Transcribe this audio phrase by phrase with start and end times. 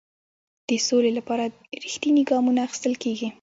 [0.67, 1.43] د سولې لپاره
[1.85, 3.29] رښتیني ګامونه اخیستل کیږي.